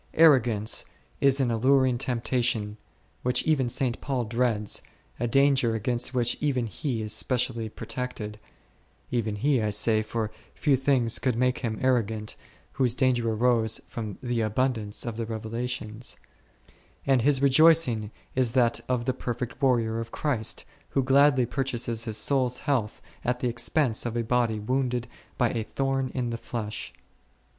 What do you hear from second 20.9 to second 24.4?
gladly purchases his soul's health at the expense of a